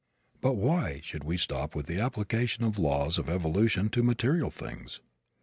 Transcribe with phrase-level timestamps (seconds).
[0.41, 4.49] But why should we stop with the application of the laws of evolution to material
[4.49, 4.99] things?